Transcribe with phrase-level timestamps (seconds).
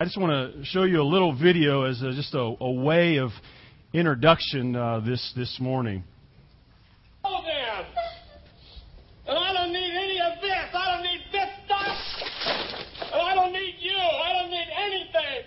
[0.00, 3.18] I just want to show you a little video as a, just a, a, way
[3.18, 3.30] of
[3.92, 6.02] introduction uh, this this morning.
[7.22, 7.86] Oh, there!
[9.28, 10.66] And I don't need any of this.
[10.74, 11.94] I don't need this stuff.
[13.12, 13.94] And I don't need you.
[13.94, 15.46] I don't need anything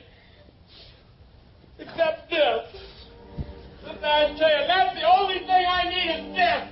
[1.80, 2.72] except this.
[3.84, 4.62] This ashtray.
[4.62, 6.64] And that's the only thing I need is this.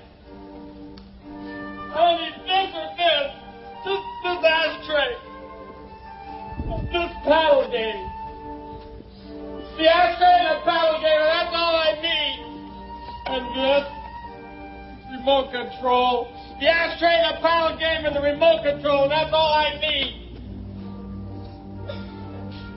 [1.91, 3.35] I don't need this or this.
[3.83, 5.24] Just this ashtray
[6.95, 8.07] this paddle game.
[9.75, 12.39] The ashtray and the paddle game, that's all I need.
[13.27, 13.85] And this
[15.11, 16.31] remote control.
[16.61, 20.23] The ashtray and the paddle game and the remote control, that's all I need.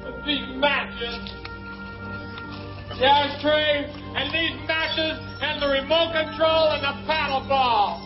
[0.02, 1.22] And these matches.
[2.98, 3.86] The ashtray
[4.18, 8.02] and these matches and the remote control and the paddle ball.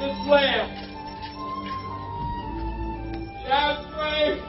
[0.00, 0.91] This lamp
[3.52, 4.40] ashtray,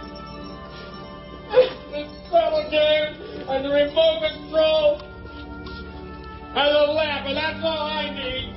[1.91, 3.11] the pedal game,
[3.49, 5.01] and the remote control,
[6.55, 8.55] and the lamp, and that's all I need.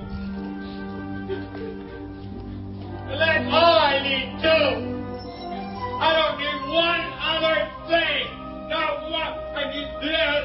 [3.11, 4.97] And that's all I need too.
[5.99, 8.27] I don't need one other thing.
[8.69, 9.35] Not one.
[9.57, 10.45] I need this.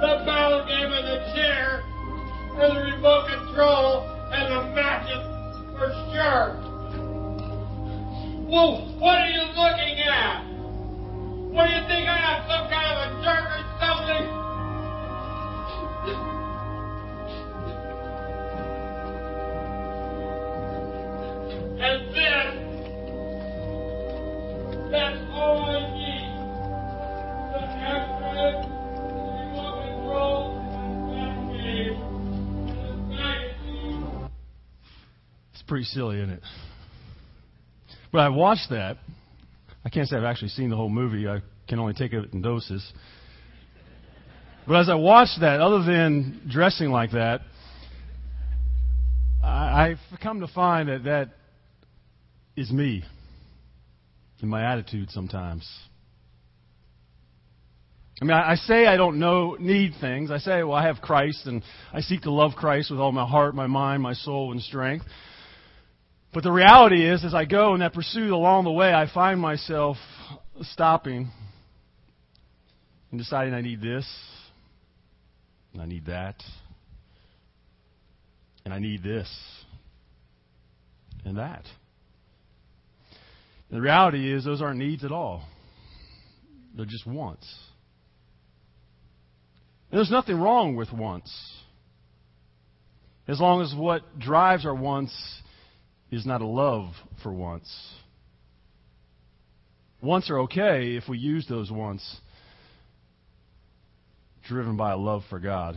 [0.00, 1.82] The battle game and the chair,
[2.60, 5.24] and the remote control, and the matches
[5.78, 6.63] for sure.
[8.46, 10.44] Well, what are you looking at?
[11.50, 14.24] What do you think I am, some kind of a jerk or something?
[21.84, 22.46] and then,
[24.90, 26.32] that's all I need.
[27.52, 30.40] The X-ray, the remote control,
[31.14, 31.98] and the game,
[32.68, 34.28] and the magazine.
[35.52, 36.42] It's pretty silly, isn't it?
[38.14, 38.98] But I watched that.
[39.84, 41.26] I can't say I've actually seen the whole movie.
[41.26, 42.92] I can only take it in doses.
[44.68, 47.40] But as I watched that, other than dressing like that,
[49.42, 51.30] I, I've come to find that that
[52.56, 53.02] is me
[54.40, 55.68] in my attitude sometimes.
[58.22, 60.30] I mean, I say I don't know, need things.
[60.30, 63.26] I say, well, I have Christ, and I seek to love Christ with all my
[63.26, 65.04] heart, my mind, my soul, and strength.
[66.34, 69.40] But the reality is, as I go in that pursuit along the way, I find
[69.40, 69.96] myself
[70.62, 71.30] stopping
[73.12, 74.04] and deciding I need this,
[75.72, 76.42] and I need that,
[78.64, 79.30] and I need this,
[81.24, 81.64] and that.
[83.70, 85.46] And the reality is, those aren't needs at all.
[86.76, 87.46] They're just wants.
[89.92, 91.32] And there's nothing wrong with wants.
[93.28, 95.14] As long as what drives our wants
[96.14, 96.90] is not a love
[97.22, 97.70] for wants.
[100.00, 102.20] Wants are okay if we use those wants
[104.46, 105.76] driven by a love for God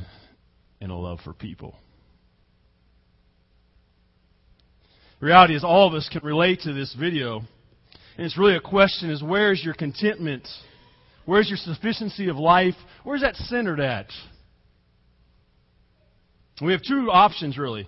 [0.81, 1.75] and a love for people.
[5.19, 7.37] The reality is all of us can relate to this video.
[8.17, 10.47] And it's really a question is where's your contentment?
[11.25, 12.75] Where's your sufficiency of life?
[13.03, 14.07] Where's that centered at?
[16.61, 17.87] We have two options really.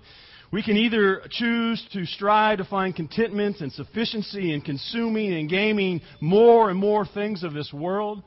[0.51, 6.01] We can either choose to strive to find contentment and sufficiency in consuming and gaming
[6.21, 8.23] more and more things of this world,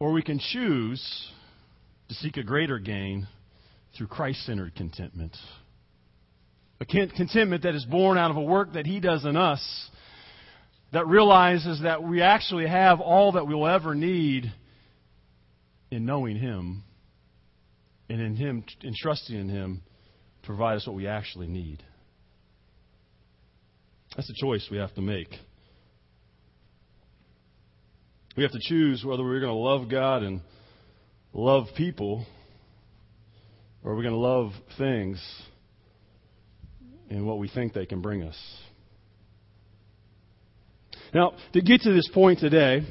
[0.00, 1.30] or we can choose
[2.08, 3.28] to seek a greater gain
[3.96, 5.36] through Christ centered contentment.
[6.80, 9.90] A contentment that is born out of a work that He does in us,
[10.92, 14.52] that realizes that we actually have all that we'll ever need
[15.92, 16.82] in knowing Him
[18.08, 19.82] and in Him, in trusting in Him
[20.44, 21.82] provide us what we actually need.
[24.16, 25.28] That's a choice we have to make.
[28.36, 30.40] We have to choose whether we're going to love God and
[31.32, 32.26] love people,
[33.82, 35.24] or we're going to love things
[37.10, 38.36] and what we think they can bring us.
[41.12, 42.82] Now, to get to this point today,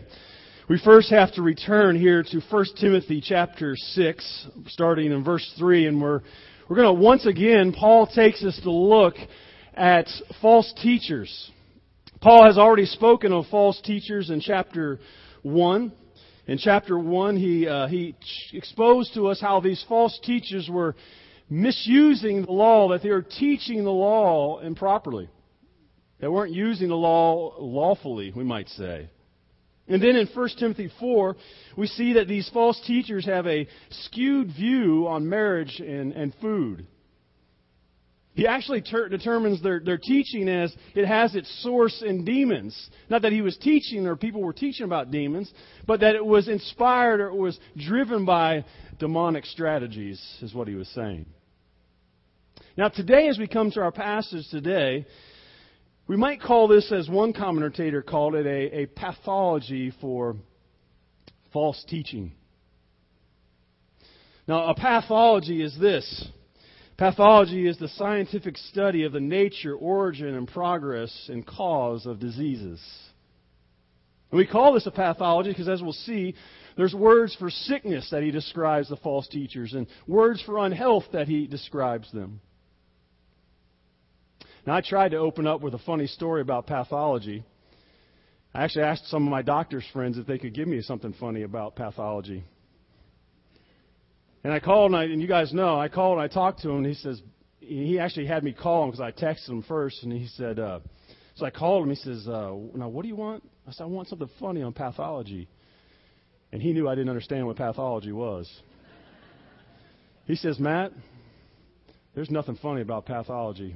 [0.70, 5.88] we first have to return here to 1 Timothy chapter 6, starting in verse 3,
[5.88, 6.22] and we're
[6.70, 9.16] we're going to once again, Paul takes us to look
[9.74, 10.08] at
[10.42, 11.52] false teachers.
[12.22, 15.00] Paul has already spoken of false teachers in chapter
[15.42, 15.92] 1.
[16.48, 18.16] In chapter 1, he, uh, he
[18.54, 20.96] exposed to us how these false teachers were
[21.50, 25.30] misusing the law, that they were teaching the law improperly.
[26.20, 29.10] They weren't using the law lawfully, we might say.
[29.88, 31.36] And then in 1 Timothy 4,
[31.78, 33.68] we see that these false teachers have a
[34.06, 36.88] skewed view on marriage and, and food.
[38.36, 42.90] He actually ter- determines their, their teaching as it has its source in demons.
[43.10, 45.54] Not that he was teaching or people were teaching about demons,
[45.86, 48.66] but that it was inspired or it was driven by
[49.00, 51.28] demonic strategies, is what he was saying.
[52.76, 55.06] Now, today, as we come to our passage today,
[56.08, 60.36] we might call this, as one commentator called it, a, a pathology for
[61.52, 62.34] false teaching.
[64.48, 66.28] Now, a pathology is this
[66.98, 72.80] Pathology is the scientific study of the nature, origin, and progress and cause of diseases.
[74.32, 76.36] And we call this a pathology because, as we'll see,
[76.78, 81.28] there's words for sickness that he describes the false teachers, and words for unhealth that
[81.28, 82.42] he describes them.
[84.66, 87.44] Now, I tried to open up with a funny story about pathology.
[88.54, 91.44] I actually asked some of my doctor's friends if they could give me something funny
[91.44, 92.44] about pathology.
[94.44, 96.70] And I called, and, I, and you guys know, I called and I talked to
[96.70, 97.22] him, and he says,
[97.60, 100.80] he actually had me call him because I texted him first, and he said, uh,
[101.36, 101.90] so I called him.
[101.90, 104.74] He says, uh, "Now, what do you want?" I said, "I want something funny on
[104.74, 105.48] pathology."
[106.52, 108.52] And he knew I didn't understand what pathology was.
[110.26, 110.92] He says, "Matt,
[112.14, 113.76] there's nothing funny about pathology.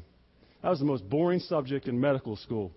[0.62, 2.72] That was the most boring subject in medical school.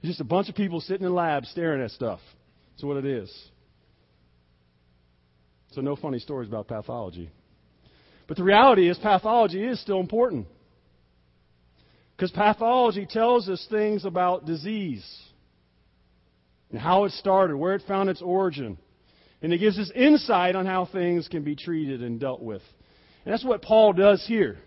[0.00, 2.20] It's just a bunch of people sitting in labs staring at stuff.
[2.72, 3.50] That's what it is."
[5.72, 7.30] So, no funny stories about pathology.
[8.26, 10.46] But the reality is, pathology is still important.
[12.16, 15.06] Because pathology tells us things about disease
[16.70, 18.76] and how it started, where it found its origin.
[19.40, 22.62] And it gives us insight on how things can be treated and dealt with.
[23.24, 24.58] And that's what Paul does here.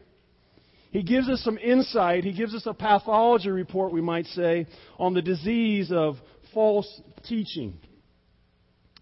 [0.91, 2.25] He gives us some insight.
[2.25, 4.67] He gives us a pathology report, we might say,
[4.99, 6.15] on the disease of
[6.53, 7.79] false teaching.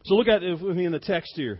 [0.05, 1.59] So look at it with me in the text here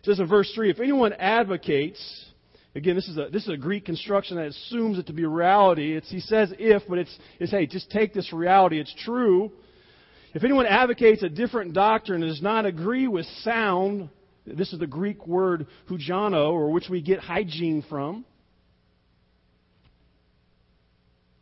[0.00, 2.30] It says in verse 3 if anyone advocates,
[2.76, 5.96] again, this is a, this is a Greek construction that assumes it to be reality.
[5.96, 8.78] It's, he says if, but it's, it's, hey, just take this reality.
[8.80, 9.50] It's true.
[10.32, 14.10] If anyone advocates a different doctrine and does not agree with sound,
[14.46, 18.24] this is the Greek word hugiaino, or which we get hygiene from.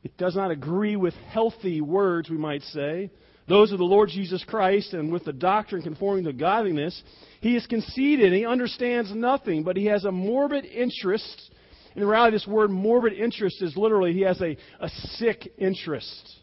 [0.05, 3.11] It does not agree with healthy words, we might say
[3.47, 7.03] those of the Lord Jesus Christ and with the doctrine conforming to godliness,
[7.41, 8.33] he is conceited.
[8.33, 11.51] He understands nothing, but he has a morbid interest.
[11.95, 16.37] In reality, this word morbid interest is literally he has a, a sick interest.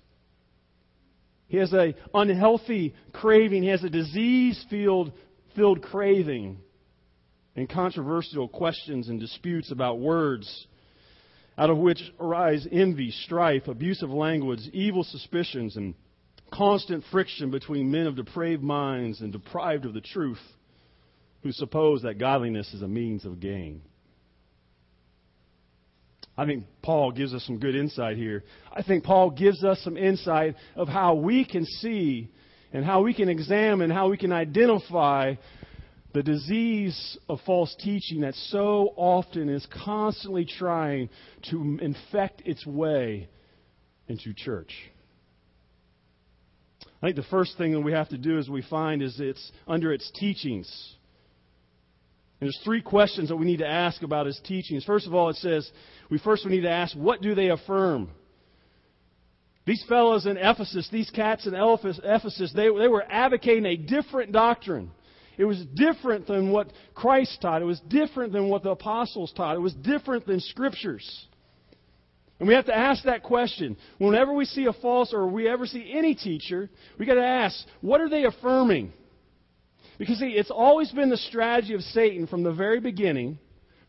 [1.47, 3.63] He has an unhealthy craving.
[3.63, 5.11] He has a disease filled,
[5.55, 6.59] filled craving
[7.55, 10.67] and controversial questions and disputes about words,
[11.57, 15.93] out of which arise envy, strife, abusive language, evil suspicions, and
[16.51, 20.41] constant friction between men of depraved minds and deprived of the truth
[21.43, 23.81] who suppose that godliness is a means of gain.
[26.37, 28.43] I think Paul gives us some good insight here.
[28.71, 32.29] I think Paul gives us some insight of how we can see
[32.73, 35.35] and how we can examine, how we can identify
[36.13, 41.09] the disease of false teaching that so often is constantly trying
[41.49, 43.29] to infect its way
[44.07, 44.73] into church.
[47.01, 49.51] I think the first thing that we have to do is we find is it's
[49.67, 50.69] under its teachings.
[52.39, 54.83] And there's three questions that we need to ask about his teachings.
[54.83, 55.69] First of all, it says
[56.09, 58.09] we first we need to ask, what do they affirm?
[59.65, 64.91] These fellows in Ephesus, these cats in Ephesus, they, they were advocating a different doctrine.
[65.41, 67.63] It was different than what Christ taught.
[67.63, 69.55] It was different than what the apostles taught.
[69.55, 71.25] It was different than scriptures.
[72.37, 73.75] And we have to ask that question.
[73.97, 76.69] Whenever we see a false or we ever see any teacher,
[76.99, 78.93] we got to ask, what are they affirming?
[79.97, 83.39] Because see, it's always been the strategy of Satan from the very beginning.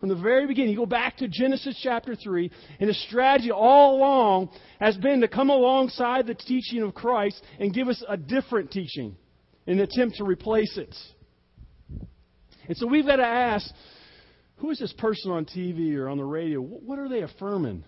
[0.01, 3.99] From the very beginning, you go back to Genesis chapter 3, and the strategy all
[3.99, 4.49] along
[4.81, 9.17] has been to come alongside the teaching of Christ and give us a different teaching
[9.67, 10.97] in an attempt to replace it.
[12.69, 13.69] And so we've got to ask,
[14.57, 16.61] who is this person on TV or on the radio?
[16.61, 17.85] What are they affirming?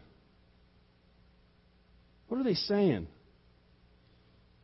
[2.29, 3.07] What are they saying?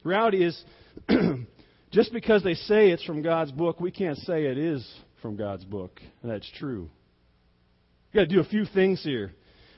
[0.03, 0.65] The reality is,
[1.93, 4.89] just because they say it's from God's book, we can't say it is
[5.23, 6.01] from God's book.
[6.23, 6.91] And that's true.
[8.09, 9.33] We've got to do a few things here.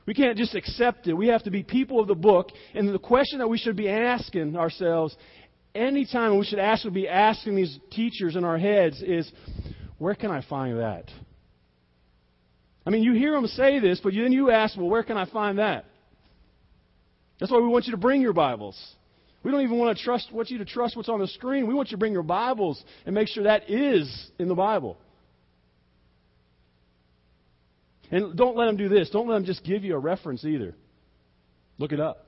[0.06, 1.12] We can't just accept it.
[1.12, 2.48] We have to be people of the book.
[2.74, 5.14] And the question that we should be asking ourselves,
[5.74, 9.30] anytime we should actually be asking these teachers in our heads is,
[10.02, 11.04] where can I find that?
[12.84, 15.26] I mean, you hear them say this, but then you ask, well, where can I
[15.26, 15.84] find that?
[17.38, 18.76] That's why we want you to bring your Bibles.
[19.44, 21.68] We don't even want to trust want you to trust what's on the screen.
[21.68, 24.96] We want you to bring your Bibles and make sure that is in the Bible.
[28.10, 29.08] And don't let them do this.
[29.10, 30.74] Don't let them just give you a reference either.
[31.78, 32.26] Look it up.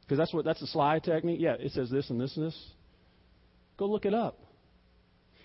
[0.00, 1.40] Because that's what that's the slide technique.
[1.40, 2.58] Yeah, it says this and this and this.
[3.76, 4.38] Go look it up.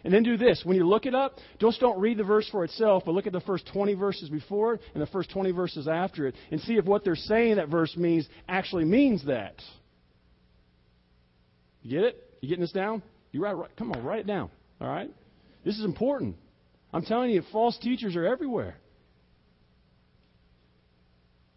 [0.03, 0.61] And then do this.
[0.63, 3.33] When you look it up, just don't read the verse for itself, but look at
[3.33, 6.73] the first 20 verses before it and the first 20 verses after it and see
[6.73, 9.55] if what they're saying that verse means actually means that.
[11.81, 12.37] You get it?
[12.41, 13.01] You getting this down?
[13.31, 14.49] You write, write come on, write it down.
[14.79, 15.09] All right?
[15.65, 16.35] This is important.
[16.93, 18.75] I'm telling you, false teachers are everywhere.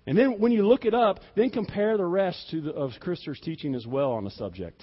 [0.06, 3.40] And then when you look it up, then compare the rest to the, of Christopher's
[3.40, 4.82] teaching as well on the subject.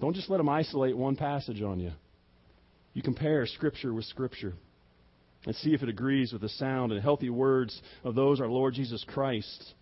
[0.00, 1.92] Don't just let them isolate one passage on you.
[2.94, 4.54] You compare Scripture with Scripture
[5.46, 8.74] and see if it agrees with the sound and healthy words of those our Lord
[8.74, 9.74] Jesus Christ.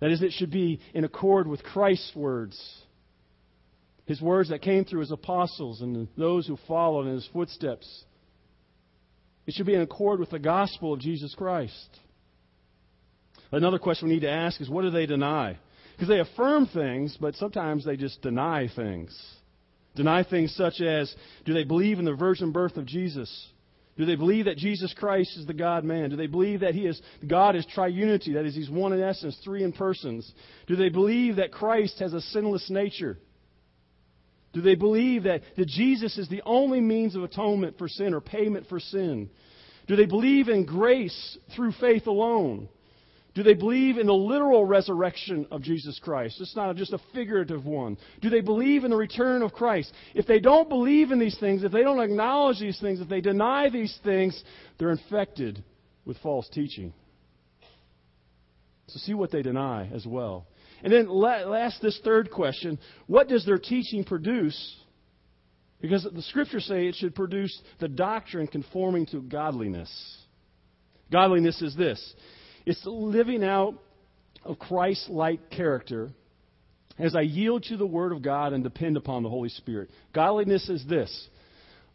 [0.00, 2.58] That is, it should be in accord with Christ's words.
[4.06, 8.04] His words that came through his apostles and those who followed in his footsteps.
[9.46, 11.98] It should be in accord with the gospel of Jesus Christ.
[13.50, 15.58] Another question we need to ask is what do they deny?
[15.92, 19.16] Because they affirm things, but sometimes they just deny things.
[19.96, 21.12] Deny things such as
[21.44, 23.48] do they believe in the virgin birth of Jesus?
[23.96, 26.10] Do they believe that Jesus Christ is the God man?
[26.10, 29.38] Do they believe that he is God is triunity, that is he's one in essence,
[29.42, 30.30] three in persons?
[30.66, 33.16] Do they believe that Christ has a sinless nature?
[34.52, 38.20] Do they believe that, that Jesus is the only means of atonement for sin or
[38.20, 39.30] payment for sin?
[39.86, 42.68] Do they believe in grace through faith alone?
[43.36, 46.40] Do they believe in the literal resurrection of Jesus Christ?
[46.40, 47.98] It's not just a figurative one.
[48.22, 49.92] Do they believe in the return of Christ?
[50.14, 53.20] If they don't believe in these things, if they don't acknowledge these things, if they
[53.20, 54.42] deny these things,
[54.78, 55.62] they're infected
[56.06, 56.94] with false teaching.
[58.86, 60.46] So see what they deny as well.
[60.82, 64.76] And then last, this third question what does their teaching produce?
[65.82, 69.90] Because the scriptures say it should produce the doctrine conforming to godliness.
[71.12, 72.14] Godliness is this
[72.66, 73.74] it's the living out
[74.44, 76.10] of Christ like character
[76.98, 79.90] as I yield to the Word of God and depend upon the Holy Spirit.
[80.12, 81.28] Godliness is this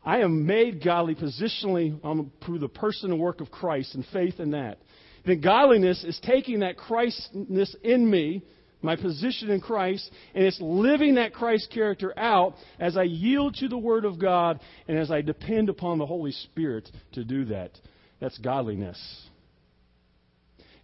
[0.04, 4.40] I am made godly positionally um, through the person and work of Christ and faith
[4.40, 4.80] in that.
[5.26, 8.42] Then godliness is taking that Christness in me,
[8.82, 13.68] my position in Christ, and it's living that Christ character out as I yield to
[13.68, 17.72] the Word of God and as I depend upon the Holy Spirit to do that.
[18.20, 19.00] That's godliness.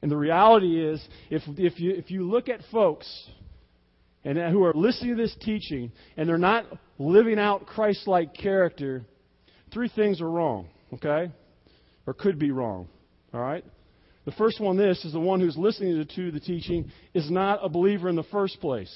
[0.01, 3.07] And the reality is, if, if, you, if you look at folks
[4.23, 6.65] and uh, who are listening to this teaching and they're not
[6.99, 9.03] living out Christ like character,
[9.73, 11.31] three things are wrong, okay?
[12.05, 12.87] Or could be wrong,
[13.33, 13.65] all right?
[14.25, 17.69] The first one, this, is the one who's listening to the teaching is not a
[17.69, 18.93] believer in the first place.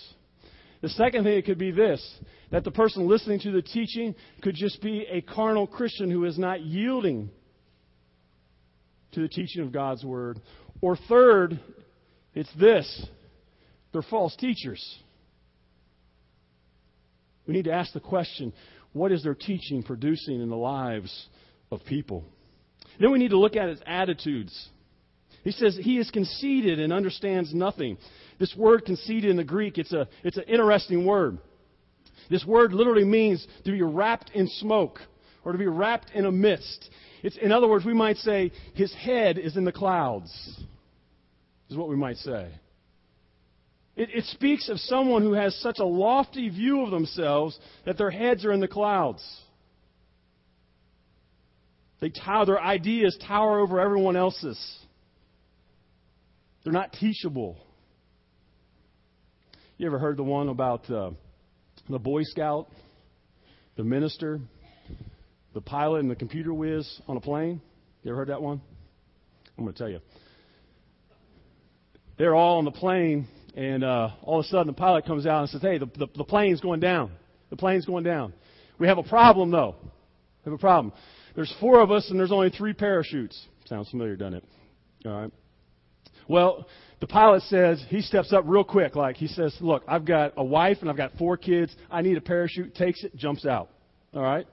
[0.81, 2.05] The second thing it could be this
[2.51, 6.37] that the person listening to the teaching could just be a carnal Christian who is
[6.37, 7.29] not yielding
[9.13, 10.41] to the teaching of God's Word.
[10.81, 11.59] Or third,
[12.33, 13.07] it's this
[13.91, 14.83] they're false teachers.
[17.45, 18.53] We need to ask the question
[18.93, 21.27] what is their teaching producing in the lives
[21.71, 22.23] of people?
[22.99, 24.69] Then we need to look at his attitudes.
[25.43, 27.97] He says he is conceited and understands nothing.
[28.39, 31.39] This word conceited in the Greek, it's, a, it's an interesting word.
[32.29, 34.99] This word literally means to be wrapped in smoke
[35.43, 36.89] or to be wrapped in a mist.
[37.23, 40.60] It's, in other words, we might say his head is in the clouds
[41.71, 42.49] is what we might say.
[43.95, 48.11] It, it speaks of someone who has such a lofty view of themselves that their
[48.11, 49.23] heads are in the clouds.
[51.99, 54.59] They tower, their ideas tower over everyone else's.
[56.63, 57.57] They're not teachable.
[59.77, 61.11] You ever heard the one about uh,
[61.89, 62.67] the Boy Scout,
[63.77, 64.39] the minister,
[65.53, 67.61] the pilot, and the computer whiz on a plane?
[68.03, 68.61] You ever heard that one?
[69.57, 69.99] I'm going to tell you
[72.21, 75.41] they're all on the plane, and uh, all of a sudden the pilot comes out
[75.41, 77.09] and says, "Hey, the, the, the plane's going down.
[77.49, 78.33] The plane's going down.
[78.77, 79.75] We have a problem, though.
[79.81, 80.93] We have a problem.
[81.35, 83.43] There's four of us, and there's only three parachutes.
[83.65, 84.43] Sounds familiar, doesn't it?
[85.03, 85.31] All right.
[86.27, 86.67] Well,
[86.99, 88.95] the pilot says he steps up real quick.
[88.95, 91.75] Like he says, "Look, I've got a wife and I've got four kids.
[91.89, 93.69] I need a parachute." Takes it, jumps out.
[94.13, 94.45] All right.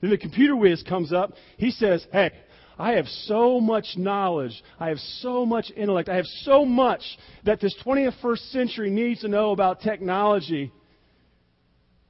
[0.00, 1.34] Then the computer whiz comes up.
[1.56, 2.32] He says, "Hey,
[2.78, 4.62] I have so much knowledge.
[4.78, 6.08] I have so much intellect.
[6.08, 7.02] I have so much
[7.44, 10.72] that this 21st century needs to know about technology.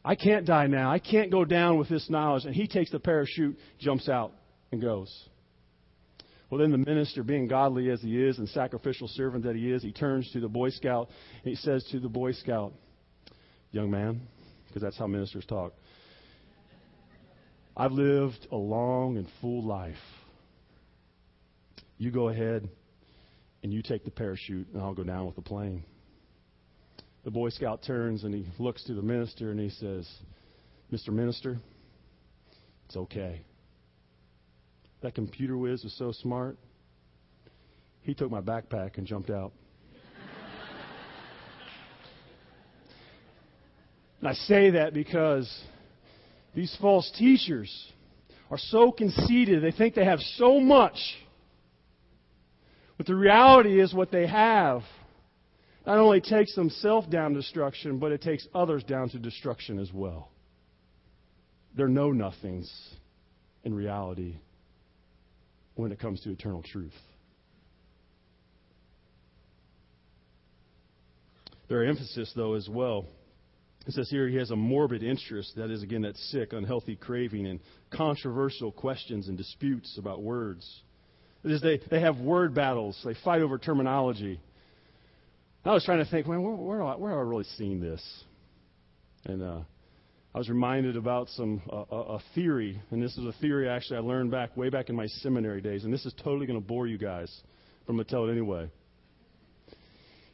[0.05, 0.91] I can't die now.
[0.91, 2.45] I can't go down with this knowledge.
[2.45, 4.33] And he takes the parachute, jumps out,
[4.73, 5.13] and goes.
[6.51, 9.83] Well, then the minister, being godly as he is and sacrificial servant that he is,
[9.83, 11.09] he turns to the Boy Scout
[11.43, 12.73] and he says to the Boy Scout,
[13.73, 14.21] Young man,
[14.69, 15.73] because that's how ministers talk,
[17.77, 19.97] I've lived a long and full life.
[21.99, 22.69] You go ahead
[23.63, 25.85] and you take the parachute, and I'll go down with the plane.
[27.25, 30.09] the Boy Scout turns and he looks to the minister and he says,
[30.93, 31.09] Mr.
[31.09, 31.59] Minister,
[32.87, 33.41] it's okay.
[35.03, 36.57] That computer whiz was so smart,
[38.03, 39.53] he took my backpack and jumped out.
[44.21, 45.53] and I say that because
[46.55, 47.93] these false teachers
[48.51, 50.97] are so conceited, they think they have so much.
[52.97, 54.83] But the reality is, what they have
[55.87, 59.93] not only takes themselves down to destruction, but it takes others down to destruction as
[59.93, 60.31] well.
[61.77, 62.73] They're know nothings
[63.65, 64.37] in reality
[65.75, 66.95] when it comes to eternal truth.
[71.69, 73.07] Their emphasis, though, as well.
[73.87, 77.47] It says here he has a morbid interest, that is, again, that sick, unhealthy craving
[77.47, 77.61] in
[77.91, 80.83] controversial questions and disputes about words.
[81.47, 84.41] Is they, they have word battles, they fight over terminology.
[85.65, 88.03] I was trying to think, man, where, where, where have I really seen this?
[89.25, 89.61] And uh,
[90.35, 94.01] I was reminded about some uh, a theory, and this is a theory actually I
[94.01, 96.87] learned back way back in my seminary days, and this is totally going to bore
[96.87, 97.35] you guys,
[97.85, 98.71] but I'm going to tell it anyway.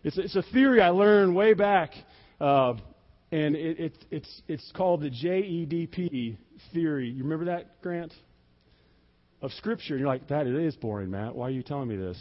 [0.04, 1.92] It's, it's a theory I learned way back,
[2.40, 2.74] uh,
[3.30, 6.36] and it, it, it's, it's called the JEDP
[6.72, 7.08] theory.
[7.08, 8.12] You remember that, Grant?
[9.42, 9.94] Of Scripture.
[9.94, 11.34] And you're like, that it is boring, Matt.
[11.34, 12.18] Why are you telling me this?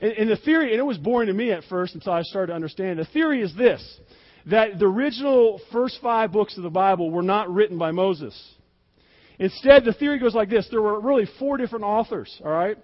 [0.00, 2.48] And, and the theory, and it was boring to me at first until I started
[2.48, 2.98] to understand.
[2.98, 4.00] The theory is this
[4.46, 8.38] that the original first five books of the Bible were not written by Moses.
[9.38, 12.76] Instead, the theory goes like this there were really four different authors, all right?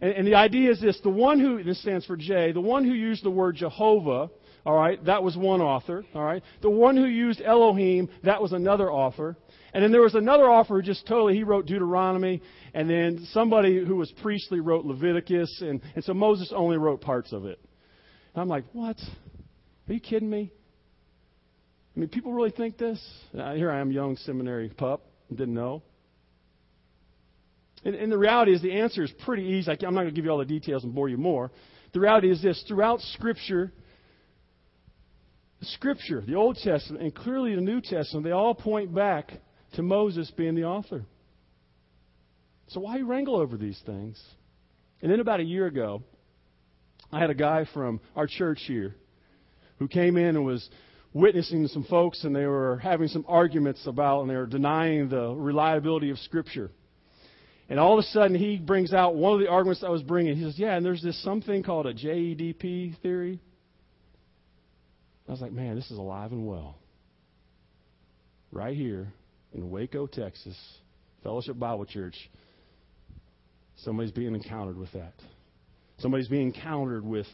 [0.00, 2.84] And, and the idea is this the one who, this stands for J, the one
[2.84, 4.30] who used the word Jehovah,
[4.66, 6.42] all right, that was one author, all right?
[6.60, 9.36] The one who used Elohim, that was another author.
[9.72, 12.42] And then there was another author who just totally, he wrote Deuteronomy,
[12.74, 17.32] and then somebody who was priestly wrote Leviticus, and, and so Moses only wrote parts
[17.32, 17.60] of it.
[18.34, 18.96] And I'm like, what?
[19.88, 20.50] Are you kidding me?
[21.96, 23.00] I mean, people really think this?
[23.38, 25.84] Uh, here I am, young seminary pup, didn't know.
[27.84, 29.70] And, and the reality is, the answer is pretty easy.
[29.70, 31.52] I'm not going to give you all the details and bore you more.
[31.92, 33.72] The reality is this throughout Scripture,
[35.62, 39.32] Scripture, the Old Testament, and clearly the New Testament, they all point back
[39.74, 41.04] to Moses being the author.
[42.68, 44.22] So why you wrangle over these things?
[45.02, 46.02] And then about a year ago,
[47.12, 48.94] I had a guy from our church here
[49.78, 50.68] who came in and was
[51.12, 55.34] witnessing some folks, and they were having some arguments about, and they were denying the
[55.34, 56.70] reliability of Scripture.
[57.68, 60.36] And all of a sudden, he brings out one of the arguments I was bringing.
[60.36, 63.40] He says, Yeah, and there's this something called a JEDP theory.
[65.28, 66.76] I was like, Man, this is alive and well.
[68.52, 69.12] Right here
[69.52, 70.56] in Waco, Texas,
[71.22, 72.16] Fellowship Bible Church,
[73.76, 75.14] somebody's being encountered with that.
[75.98, 77.26] Somebody's being encountered with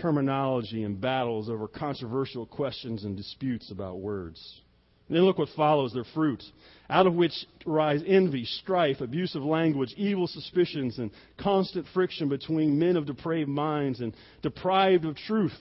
[0.00, 4.60] terminology and battles over controversial questions and disputes about words.
[5.08, 6.42] And then look what follows their fruit,
[6.90, 7.32] out of which
[7.66, 14.00] arise envy, strife, abusive language, evil suspicions, and constant friction between men of depraved minds
[14.00, 15.56] and deprived of truth.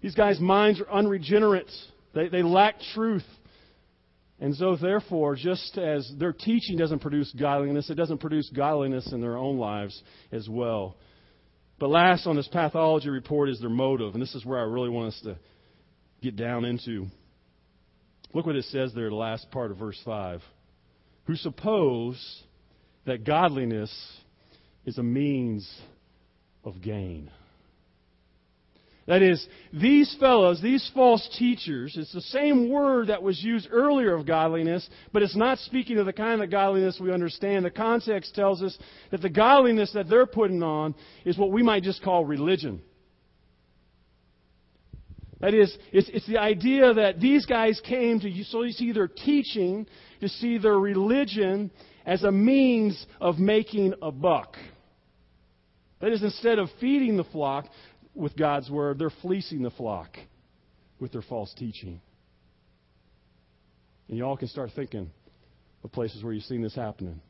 [0.00, 1.70] These guys' minds are unregenerate.
[2.14, 3.24] They, they lack truth.
[4.40, 9.20] And so, therefore, just as their teaching doesn't produce godliness, it doesn't produce godliness in
[9.20, 10.96] their own lives as well.
[11.78, 14.88] But last on this pathology report is their motive, and this is where I really
[14.88, 15.36] want us to
[16.22, 17.06] get down into.
[18.32, 20.40] Look what it says there, the last part of verse 5.
[21.24, 22.42] Who suppose
[23.04, 23.92] that godliness
[24.84, 25.70] is a means
[26.64, 27.30] of gain.
[29.10, 34.14] That is, these fellows, these false teachers, it's the same word that was used earlier
[34.14, 37.64] of godliness, but it's not speaking of the kind of godliness we understand.
[37.64, 38.78] The context tells us
[39.10, 40.94] that the godliness that they're putting on
[41.24, 42.82] is what we might just call religion.
[45.40, 49.08] That is, it's, it's the idea that these guys came to so you see their
[49.08, 49.88] teaching,
[50.20, 51.72] to see their religion
[52.06, 54.56] as a means of making a buck.
[56.00, 57.66] That is, instead of feeding the flock,
[58.20, 60.16] with God's word, they're fleecing the flock
[61.00, 62.00] with their false teaching.
[64.08, 65.10] And you all can start thinking
[65.82, 67.20] of places where you've seen this happening.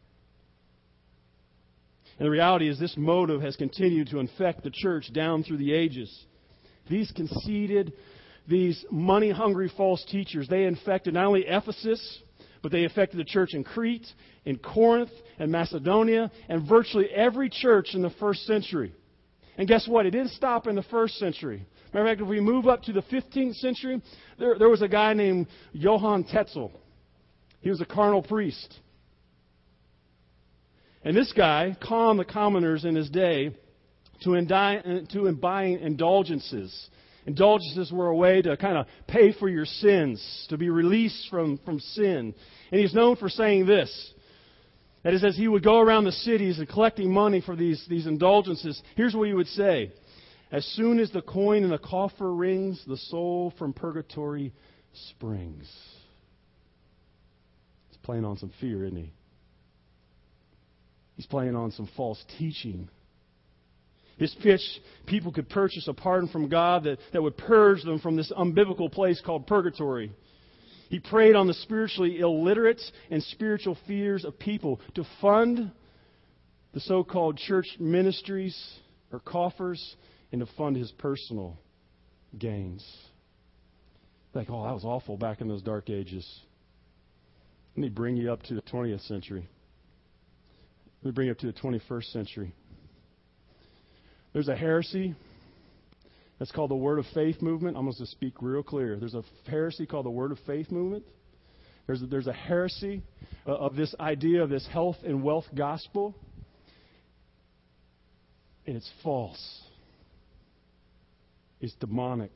[2.19, 5.73] And the reality is, this motive has continued to infect the church down through the
[5.73, 6.27] ages.
[6.89, 7.93] These conceited,
[8.49, 12.19] these money hungry false teachers, they infected not only Ephesus,
[12.63, 14.07] but they affected the church in Crete,
[14.45, 18.93] in Corinth, and Macedonia, and virtually every church in the first century.
[19.61, 20.07] And guess what?
[20.07, 21.67] It didn't stop in the first century.
[21.93, 24.01] Matter of fact, if we move up to the 15th century,
[24.39, 26.73] there, there was a guy named Johann Tetzel.
[27.61, 28.79] He was a carnal priest.
[31.05, 33.55] And this guy calmed the commoners in his day
[34.23, 36.89] to, indi- to buying indulgences
[37.27, 41.59] Indulgences were a way to kind of pay for your sins, to be released from,
[41.65, 42.35] from sin.
[42.73, 44.15] And he's known for saying this.
[45.03, 48.07] That is, as he would go around the cities and collecting money for these, these
[48.07, 49.93] indulgences, here's what he would say.
[50.53, 54.53] As soon as the coin in the coffer rings, the soul from purgatory
[55.11, 55.71] springs.
[57.89, 59.13] He's playing on some fear, isn't he?
[61.17, 62.89] He's playing on some false teaching.
[64.19, 64.61] His pitch,
[65.07, 68.93] people could purchase a pardon from God that, that would purge them from this unbiblical
[68.93, 70.13] place called purgatory.
[70.91, 75.71] He preyed on the spiritually illiterate and spiritual fears of people to fund
[76.75, 78.59] the so called church ministries
[79.13, 79.97] or coffers
[80.33, 81.57] and to fund his personal
[82.37, 82.85] gains.
[84.35, 86.29] Like, oh, that was awful back in those dark ages.
[87.77, 89.49] Let me bring you up to the 20th century.
[91.03, 92.53] Let me bring you up to the 21st century.
[94.33, 95.15] There's a heresy
[96.41, 97.77] that's called the Word of Faith movement.
[97.77, 98.97] I'm going to speak real clear.
[98.97, 101.05] There's a heresy called the Word of Faith movement.
[101.87, 103.03] There's a, there's a heresy
[103.47, 106.17] uh, of this idea of this health and wealth gospel.
[108.67, 109.63] And it's false.
[111.61, 112.33] It's demonic.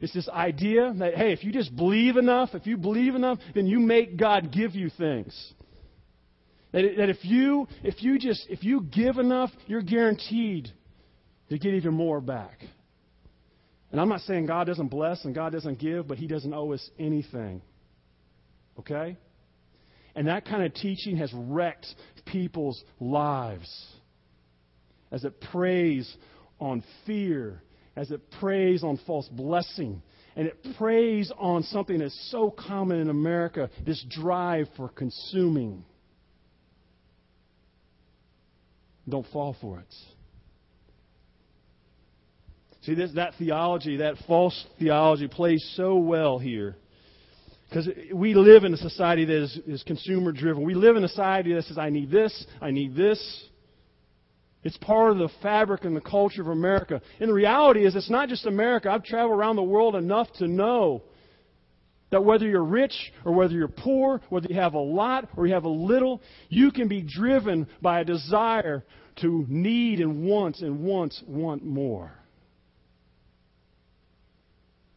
[0.00, 3.66] It's this idea that, hey, if you just believe enough, if you believe enough, then
[3.66, 5.52] you make God give you things.
[6.72, 10.70] That, that if you if you just if you give enough, you're guaranteed
[11.50, 12.58] to get even more back.
[13.90, 16.72] And I'm not saying God doesn't bless and God doesn't give, but He doesn't owe
[16.72, 17.62] us anything.
[18.78, 19.16] Okay?
[20.14, 21.86] And that kind of teaching has wrecked
[22.26, 23.68] people's lives
[25.10, 26.12] as it preys
[26.60, 27.62] on fear,
[27.96, 30.02] as it preys on false blessing,
[30.36, 35.84] and it preys on something that's so common in America this drive for consuming.
[39.08, 39.94] Don't fall for it.
[42.88, 46.74] See, this, that theology, that false theology, plays so well here.
[47.68, 50.62] Because we live in a society that is, is consumer driven.
[50.62, 53.44] We live in a society that says, I need this, I need this.
[54.62, 57.02] It's part of the fabric and the culture of America.
[57.20, 58.90] And the reality is, it's not just America.
[58.90, 61.02] I've traveled around the world enough to know
[62.10, 65.52] that whether you're rich or whether you're poor, whether you have a lot or you
[65.52, 68.82] have a little, you can be driven by a desire
[69.16, 72.17] to need and want and want, want more.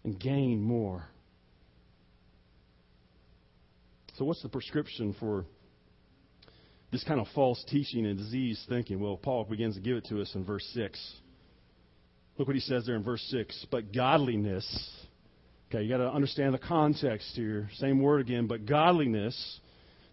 [0.04, 1.04] And gain more.
[4.18, 5.46] So, what's the prescription for
[6.92, 9.00] this kind of false teaching and disease thinking?
[9.00, 11.16] Well, Paul begins to give it to us in verse 6.
[12.38, 13.68] Look what he says there in verse 6.
[13.70, 14.66] But godliness
[15.72, 17.70] Okay, you got to understand the context here.
[17.76, 19.62] Same word again, but godliness.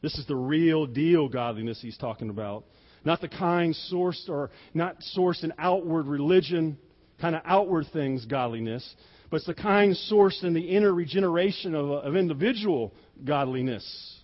[0.01, 2.63] This is the real deal godliness he's talking about.
[3.05, 6.79] Not the kind sourced or not sourced in outward religion,
[7.21, 8.89] kind of outward things, godliness,
[9.31, 12.93] but it's the kind sourced in the inner regeneration of, of individual
[13.25, 14.15] godliness.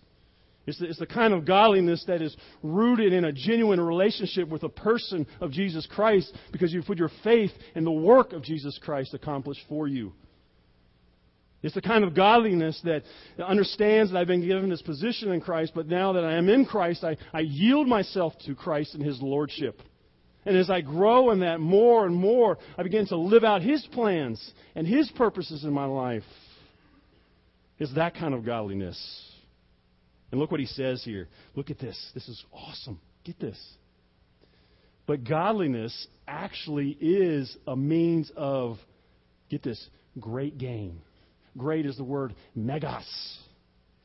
[0.66, 4.62] It's the, it's the kind of godliness that is rooted in a genuine relationship with
[4.62, 8.78] a person of Jesus Christ because you put your faith in the work of Jesus
[8.82, 10.12] Christ accomplished for you.
[11.62, 13.04] It's the kind of godliness that
[13.42, 16.66] understands that I've been given this position in Christ, but now that I am in
[16.66, 19.80] Christ, I, I yield myself to Christ and His Lordship.
[20.46, 23.86] And as I grow in that more and more, I begin to live out His
[23.92, 26.22] plans and His purposes in my life.
[27.78, 28.98] It's that kind of godliness.
[30.30, 31.28] And look what he says here.
[31.54, 32.10] Look at this.
[32.14, 33.00] This is awesome.
[33.24, 33.60] Get this.
[35.06, 38.78] But godliness actually is a means of,
[39.50, 39.88] get this,
[40.20, 41.00] great gain
[41.56, 43.38] great is the word megas.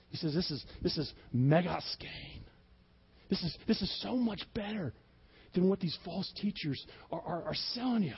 [0.09, 2.41] He says this is, this is megas gain.
[3.29, 4.93] This is, this is so much better
[5.53, 8.13] than what these false teachers are, are, are selling you.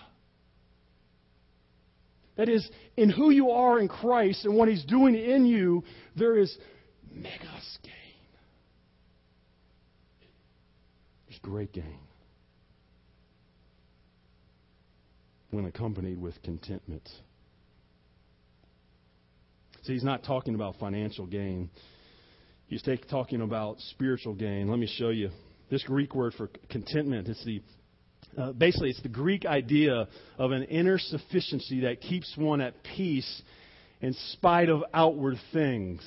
[2.37, 2.67] That is,
[2.97, 5.83] in who you are in Christ and what He's doing in you,
[6.15, 6.55] there is
[7.13, 7.91] megas gain.
[11.27, 11.99] There's great gain.
[15.51, 17.07] When accompanied with contentment.
[19.83, 21.69] See, he's not talking about financial gain.
[22.67, 24.69] He's talking about spiritual gain.
[24.69, 25.31] Let me show you
[25.71, 27.27] this Greek word for contentment.
[27.29, 27.61] It's the
[28.37, 30.07] uh, basically it's the Greek idea
[30.37, 33.41] of an inner sufficiency that keeps one at peace
[34.01, 36.01] in spite of outward things.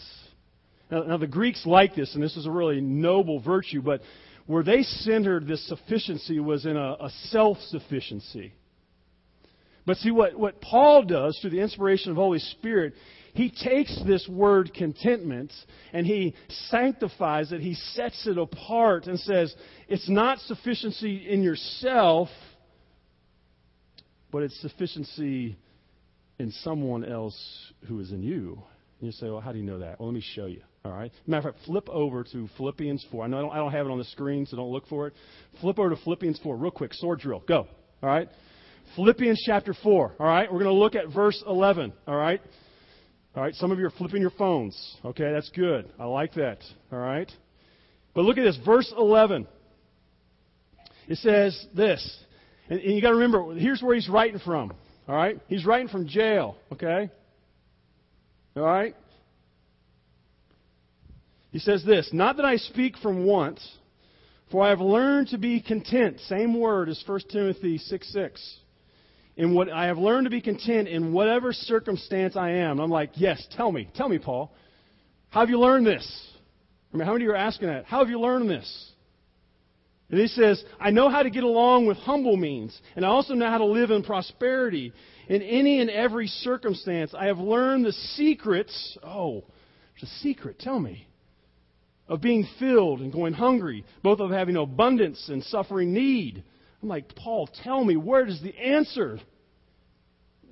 [0.90, 4.00] Now, now the Greeks liked this, and this is a really noble virtue, but
[4.46, 8.53] where they centered this sufficiency was in a, a self sufficiency.
[9.87, 12.94] But see, what, what Paul does through the inspiration of the Holy Spirit
[13.35, 15.53] he takes this word contentment
[15.92, 16.35] and he
[16.70, 17.61] sanctifies it.
[17.61, 19.55] He sets it apart and says,
[19.88, 22.29] it's not sufficiency in yourself,
[24.31, 25.57] but it's sufficiency
[26.38, 27.37] in someone else
[27.88, 28.62] who is in you.
[29.01, 29.99] And you say, well, how do you know that?
[29.99, 30.62] Well, let me show you.
[30.85, 31.11] All right.
[31.27, 33.25] Matter of fact, flip over to Philippians 4.
[33.25, 35.09] I know I don't, I don't have it on the screen, so don't look for
[35.09, 35.14] it.
[35.61, 36.94] Flip over to Philippians 4 real quick.
[36.94, 37.42] Sword drill.
[37.49, 37.66] Go.
[38.03, 38.29] All right.
[38.94, 40.14] Philippians chapter 4.
[40.20, 40.53] All right.
[40.53, 41.92] We're going to look at verse 11.
[42.07, 42.40] All right.
[43.37, 43.55] All right.
[43.55, 44.97] Some of you are flipping your phones.
[45.05, 45.33] Okay.
[45.33, 45.90] That's good.
[45.99, 46.59] I like that.
[46.92, 47.31] All right.
[48.14, 48.59] But look at this.
[48.64, 49.47] Verse 11.
[51.09, 52.25] It says this.
[52.68, 54.73] And, and you got to remember, here's where he's writing from.
[55.09, 55.40] All right.
[55.49, 56.57] He's writing from jail.
[56.73, 57.11] Okay.
[58.57, 58.94] All right.
[61.51, 63.61] He says this Not that I speak from want,
[64.51, 66.20] for I have learned to be content.
[66.29, 68.59] Same word as 1 Timothy 6 6.
[69.37, 72.79] In what I have learned to be content in whatever circumstance I am.
[72.79, 74.53] I'm like, yes, tell me, tell me, Paul.
[75.31, 76.07] How have you learned this?
[76.92, 77.87] I mean, how many of you are asking that?
[77.87, 78.92] How have you learned this?
[80.11, 83.35] And he says, I know how to get along with humble means, and I also
[83.35, 84.92] know how to live in prosperity.
[85.29, 88.99] In any and every circumstance, I have learned the secrets.
[89.03, 89.42] Oh,
[89.94, 90.61] there's a secret.
[90.61, 91.09] Tell me
[92.07, 96.44] of being filled and going hungry, both of having abundance and suffering need.
[96.85, 99.18] I'm like, Paul, tell me, where is the answer?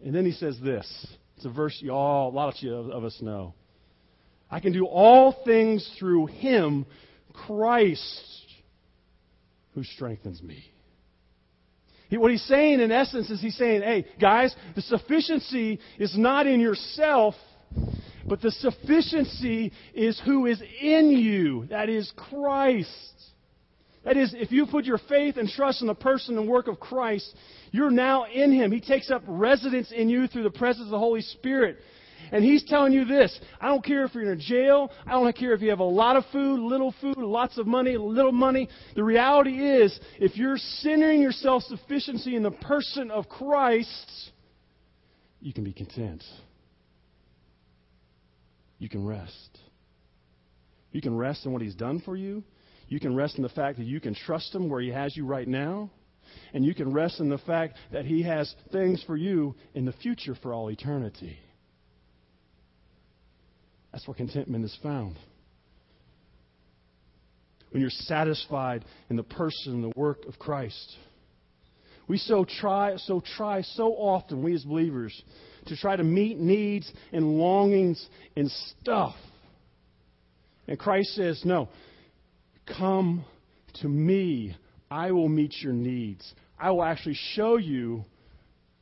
[0.02, 1.06] And then he says this.
[1.36, 3.52] It's a verse you all, a lot of you of us know.
[4.50, 6.86] I can do all things through him,
[7.34, 8.46] Christ,
[9.74, 10.64] who strengthens me.
[12.08, 16.46] He, what he's saying, in essence, is he's saying, hey, guys, the sufficiency is not
[16.46, 17.34] in yourself,
[18.26, 21.66] but the sufficiency is who is in you.
[21.66, 22.88] That is Christ.
[24.04, 26.80] That is, if you put your faith and trust in the person and work of
[26.80, 27.34] Christ,
[27.70, 28.72] you're now in Him.
[28.72, 31.78] He takes up residence in you through the presence of the Holy Spirit.
[32.32, 35.36] And He's telling you this I don't care if you're in a jail, I don't
[35.36, 38.68] care if you have a lot of food, little food, lots of money, little money.
[38.96, 44.32] The reality is, if you're centering your self sufficiency in the person of Christ,
[45.40, 46.24] you can be content
[48.82, 49.60] you can rest.
[50.90, 52.42] You can rest in what He's done for you.
[52.92, 55.24] You can rest in the fact that you can trust Him where He has you
[55.24, 55.90] right now.
[56.52, 59.94] And you can rest in the fact that He has things for you in the
[59.94, 61.38] future for all eternity.
[63.92, 65.16] That's where contentment is found.
[67.70, 70.94] When you're satisfied in the person and the work of Christ.
[72.08, 75.18] We so try, so try so often, we as believers,
[75.68, 79.14] to try to meet needs and longings and stuff.
[80.68, 81.70] And Christ says, No,
[82.66, 83.24] come
[83.80, 84.56] to me.
[84.90, 86.34] I will meet your needs.
[86.58, 88.04] I will actually show you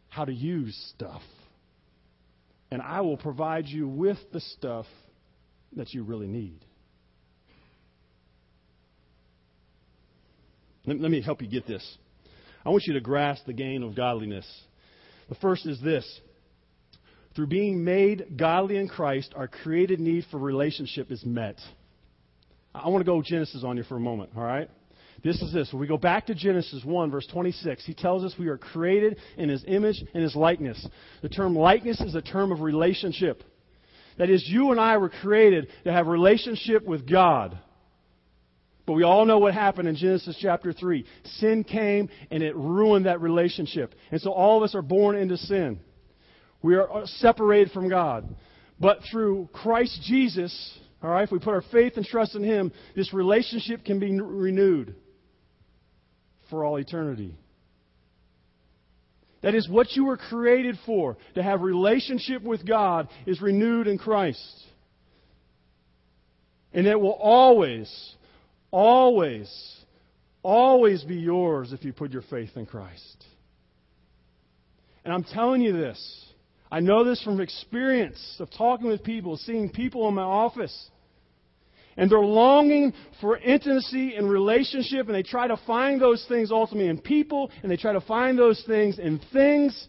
[0.09, 1.23] how to use stuff.
[2.71, 4.87] And I will provide you with the stuff
[5.77, 6.65] that you really need.
[10.87, 11.99] Let, me help you get this.
[12.65, 14.47] I want you to grasp the gain of godliness.
[15.29, 16.21] The first is this
[17.37, 21.57] through being made godly in Christ, our created need for relationship is met.
[22.75, 24.69] I want to go Genesis on you for a moment, all right?
[25.23, 25.73] This is this.
[25.73, 29.19] When we go back to Genesis 1, verse 26, he tells us we are created
[29.37, 30.87] in his image and his likeness.
[31.23, 33.43] The term likeness is a term of relationship.
[34.19, 37.59] That is, you and I were created to have relationship with God.
[38.87, 41.05] But we all know what happened in Genesis chapter 3.
[41.25, 43.95] Sin came and it ruined that relationship.
[44.11, 45.81] And so all of us are born into sin.
[46.63, 48.35] We are separated from God.
[48.79, 52.73] But through Christ Jesus, all right, if we put our faith and trust in Him,
[52.95, 54.95] this relationship can be renewed
[56.51, 57.35] for all eternity.
[59.43, 63.97] That is what you were created for, to have relationship with God is renewed in
[63.97, 64.41] Christ.
[66.75, 68.15] And it will always,
[68.71, 69.51] always,
[70.43, 73.25] always be yours if you put your faith in Christ.
[75.05, 76.27] And I'm telling you this
[76.71, 80.91] I know this from experience of talking with people, seeing people in my office.
[81.97, 86.89] And they're longing for intimacy and relationship, and they try to find those things ultimately
[86.89, 89.89] in people, and they try to find those things in things,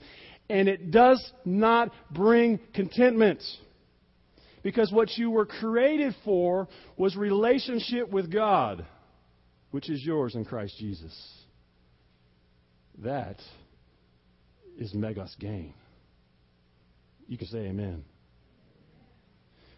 [0.50, 3.42] and it does not bring contentment.
[4.64, 6.68] Because what you were created for
[6.98, 8.86] was relationship with God,
[9.70, 11.16] which is yours in Christ Jesus.
[13.04, 13.38] That
[14.78, 15.74] is megas gain.
[17.32, 18.04] You can say amen.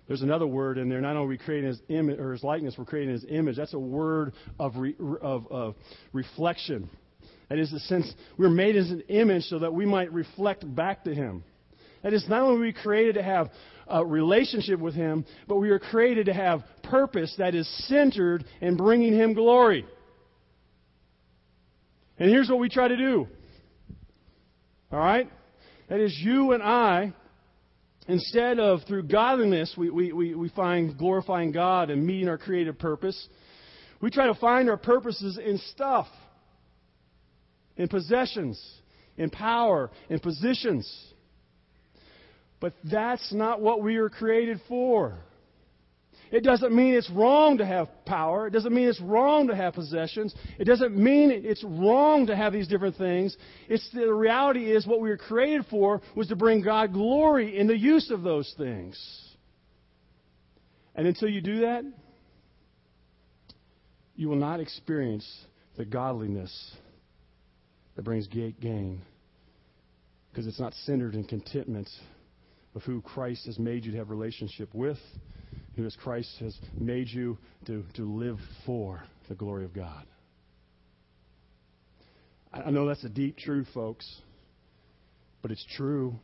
[0.08, 1.00] There's another word in there.
[1.02, 3.58] Not only are we creating his image or his likeness, we're creating his image.
[3.58, 5.76] That's a word of, re, of, of
[6.14, 6.90] reflection.
[7.50, 11.04] That is the sense we're made as an image so that we might reflect back
[11.04, 11.44] to him.
[12.02, 13.52] That is not only we created to have
[13.88, 18.78] a relationship with him, but we are created to have purpose that is centered in
[18.78, 19.86] bringing him glory.
[22.18, 23.28] And here's what we try to do
[24.92, 25.30] All right?
[25.90, 27.14] That is, you and I,
[28.08, 32.78] instead of through godliness, we, we, we, we find glorifying God and meeting our creative
[32.78, 33.28] purpose,
[34.02, 36.08] we try to find our purposes in stuff,
[37.78, 38.62] in possessions,
[39.18, 40.92] in power, in positions.
[42.60, 45.18] But that's not what we are created for.
[46.34, 48.48] It doesn't mean it's wrong to have power.
[48.48, 50.34] It doesn't mean it's wrong to have possessions.
[50.58, 53.38] It doesn't mean it's wrong to have these different things.
[53.70, 57.68] It's the reality is what we were created for was to bring God glory in
[57.68, 59.00] the use of those things.
[60.96, 61.86] And until you do that,
[64.16, 65.30] you will not experience
[65.78, 66.72] the godliness
[67.96, 69.04] that brings gain
[70.32, 71.90] because it's not centered in contentment
[72.74, 74.98] of who Christ has made you to have relationship with
[75.76, 80.06] who as Christ has made you to, to live for the glory of God.
[82.54, 84.08] I know that's a deep truth, folks,
[85.42, 86.16] but it's true.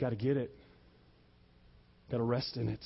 [0.00, 0.50] Got to get it.
[2.10, 2.84] Got to rest in it.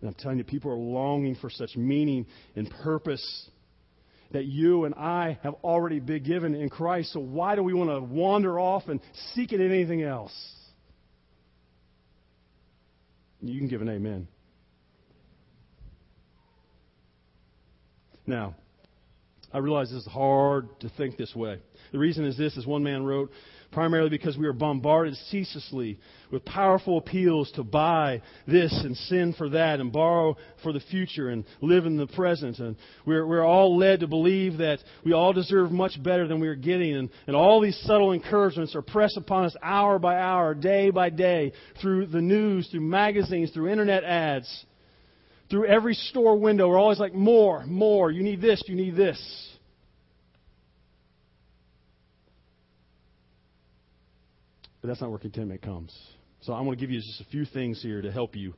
[0.00, 3.50] And I'm telling you, people are longing for such meaning and purpose
[4.32, 7.12] that you and I have already been given in Christ.
[7.12, 9.00] So why do we want to wander off and
[9.34, 10.32] seek it in anything else?
[13.48, 14.28] You can give an amen.
[18.26, 18.56] Now,
[19.52, 21.60] I realize this is hard to think this way.
[21.92, 23.30] The reason is this, as one man wrote,
[23.76, 25.98] primarily because we are bombarded ceaselessly
[26.32, 31.28] with powerful appeals to buy this and sin for that and borrow for the future
[31.28, 32.58] and live in the present.
[32.58, 36.48] And we're, we're all led to believe that we all deserve much better than we
[36.48, 36.96] are getting.
[36.96, 41.10] And, and all these subtle encouragements are pressed upon us hour by hour, day by
[41.10, 44.64] day, through the news, through magazines, through internet ads,
[45.50, 46.66] through every store window.
[46.70, 48.10] We're always like, more, more.
[48.10, 49.55] You need this, you need this.
[54.86, 55.92] But that's not where contentment comes.
[56.42, 58.54] So I'm going to give you just a few things here to help you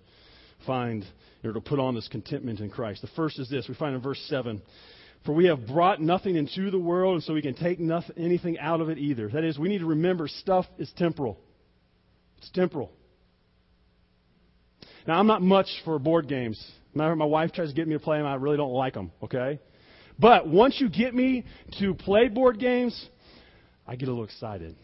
[0.66, 1.02] find
[1.42, 3.00] or to put on this contentment in Christ.
[3.00, 3.66] The first is this.
[3.66, 4.60] We find in verse 7.
[5.24, 8.58] For we have brought nothing into the world, and so we can take nothing, anything
[8.58, 9.30] out of it either.
[9.30, 11.40] That is, we need to remember stuff is temporal.
[12.36, 12.92] It's temporal.
[15.06, 16.62] Now, I'm not much for board games.
[16.92, 18.26] My wife tries to get me to play them.
[18.26, 19.60] I really don't like them, okay?
[20.18, 21.46] But once you get me
[21.78, 23.08] to play board games,
[23.86, 24.76] I get a little excited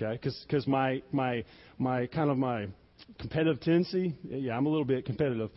[0.00, 0.18] okay?
[0.22, 1.44] Because my my
[1.78, 2.68] my kind of my
[3.18, 5.50] competitive tendency, yeah, I'm a little bit competitive.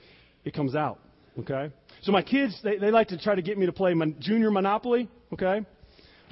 [0.44, 1.00] It comes out,
[1.40, 1.72] okay?
[2.02, 4.52] So my kids, they, they like to try to get me to play my junior
[4.52, 5.66] Monopoly, okay?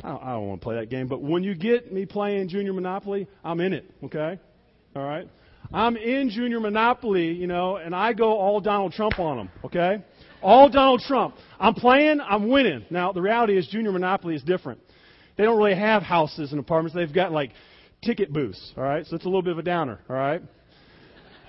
[0.04, 2.50] I don't, I don't want to play that game, but when you get me playing
[2.50, 4.40] junior Monopoly, I'm in it, okay?
[4.96, 5.30] All right?
[5.74, 10.04] I'm in junior Monopoly, you know, and I go all Donald Trump on them, okay?
[10.42, 11.36] All Donald Trump.
[11.60, 12.86] I'm playing, I'm winning.
[12.90, 14.82] Now, the reality is junior Monopoly is different.
[15.38, 16.96] They don't really have houses and apartments.
[16.96, 17.52] They've got like
[18.04, 19.06] ticket booths, all right?
[19.06, 20.42] So it's a little bit of a downer, all right?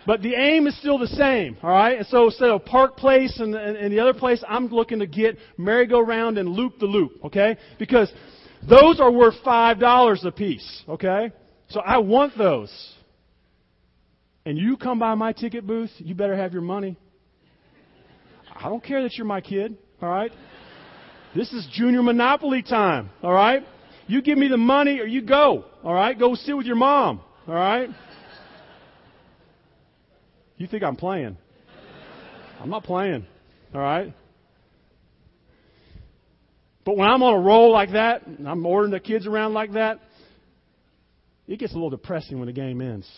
[0.06, 1.96] But the aim is still the same, all right?
[1.96, 5.06] And so instead of Park Place and, and, and the other place, I'm looking to
[5.06, 7.56] get merry-go-round and loop the loop, okay?
[7.78, 8.12] Because
[8.68, 11.32] those are worth five dollars a piece, okay?
[11.68, 12.70] So I want those.
[14.44, 16.98] And you come by my ticket booth, you better have your money.
[18.54, 20.32] I don't care that you're my kid, all right?
[21.34, 23.62] This is junior monopoly time, all right?
[24.06, 25.64] You give me the money or you go.
[25.84, 26.18] All right?
[26.18, 27.20] Go sit with your mom.
[27.46, 27.88] All right?
[30.56, 31.36] You think I'm playing.
[32.60, 33.26] I'm not playing.
[33.74, 34.14] All right?
[36.84, 39.72] But when I'm on a roll like that, and I'm ordering the kids around like
[39.72, 40.00] that,
[41.46, 43.08] it gets a little depressing when the game ends.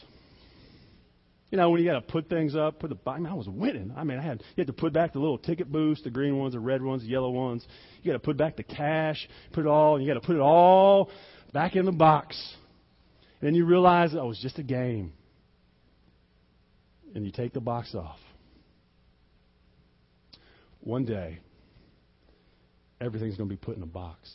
[1.55, 2.99] You know, when you got to put things up, put the.
[3.09, 3.95] I mean, I was winning.
[3.97, 6.37] I mean, I had you had to put back the little ticket boost, the green
[6.37, 7.65] ones, the red ones, the yellow ones.
[8.03, 10.35] You got to put back the cash, put it all, and you got to put
[10.35, 11.13] it all
[11.53, 12.37] back in the box.
[13.41, 15.13] And then you realize oh, was just a game,
[17.15, 18.19] and you take the box off.
[20.81, 21.39] One day,
[23.01, 24.29] everything's going to be put in a box.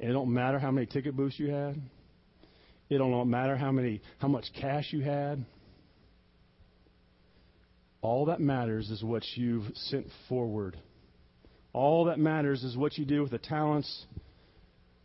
[0.00, 1.80] And it don't matter how many ticket boosts you had.
[2.88, 5.44] It don't matter how many, how much cash you had.
[8.00, 10.78] All that matters is what you've sent forward.
[11.72, 14.06] All that matters is what you do with the talents,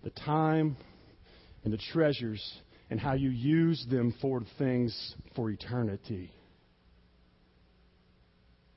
[0.04, 0.78] the time,
[1.64, 2.42] and the treasures,
[2.90, 6.32] and how you use them for things for eternity.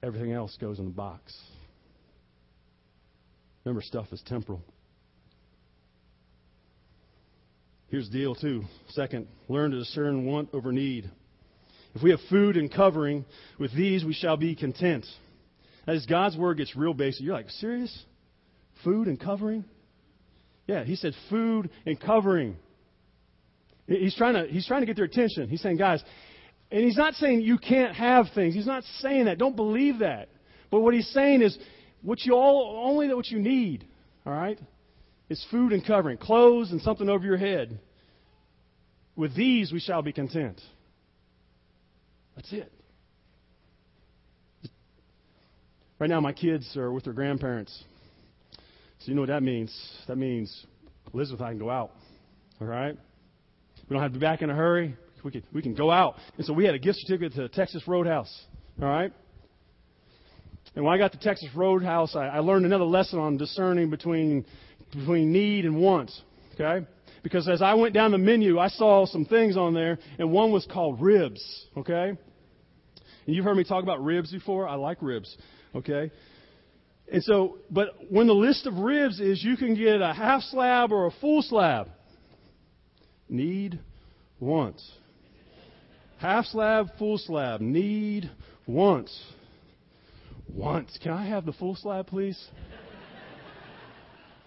[0.02, 1.36] Everything else goes in the box.
[3.64, 4.62] Remember, stuff is temporal.
[7.88, 8.64] Here's the deal, too.
[8.90, 11.10] Second, learn to discern want over need.
[11.94, 13.24] If we have food and covering,
[13.58, 15.06] with these we shall be content.
[15.86, 17.96] As God's word gets real basic, you're like, serious?
[18.84, 19.64] Food and covering?
[20.66, 22.56] Yeah, he said food and covering.
[23.86, 25.48] He's trying to, he's trying to get their attention.
[25.48, 26.02] He's saying, guys,
[26.72, 28.54] and he's not saying you can't have things.
[28.54, 29.38] He's not saying that.
[29.38, 30.28] Don't believe that.
[30.70, 31.56] But what he's saying is
[32.02, 33.86] what you all, only what you need,
[34.26, 34.58] all right,
[35.28, 37.78] is food and covering, clothes and something over your head.
[39.16, 40.60] With these we shall be content.
[42.36, 42.72] That's it.
[45.98, 47.84] Right now, my kids are with their grandparents.
[48.98, 49.74] So you know what that means?
[50.08, 50.66] That means
[51.14, 51.92] Elizabeth and I can go out.
[52.60, 52.96] All right?
[53.88, 54.94] We don't have to be back in a hurry.
[55.24, 56.16] We can, we can go out.
[56.36, 58.32] And so we had a gift certificate to Texas Roadhouse.
[58.80, 59.12] All right?
[60.74, 64.44] And when I got to Texas Roadhouse, I, I learned another lesson on discerning between,
[64.92, 66.10] between need and want.
[66.54, 66.86] Okay?
[67.22, 70.52] Because as I went down the menu, I saw some things on there, and one
[70.52, 71.66] was called ribs.
[71.76, 72.10] Okay?
[72.10, 74.68] And you've heard me talk about ribs before.
[74.68, 75.36] I like ribs.
[75.74, 76.10] Okay?
[77.12, 80.92] And so, but when the list of ribs is you can get a half slab
[80.92, 81.88] or a full slab,
[83.28, 83.78] need,
[84.40, 84.80] want.
[86.18, 88.30] Half slab, full slab, need,
[88.66, 89.10] want.
[90.48, 90.90] Want.
[91.02, 92.40] Can I have the full slab, please?